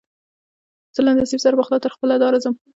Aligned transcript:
زه 0.95 1.01
له 1.05 1.11
نصیب 1.19 1.39
سره 1.45 1.57
پخلا 1.59 1.77
تر 1.83 1.91
خپله 1.95 2.15
داره 2.23 2.29
درځم 2.39 2.53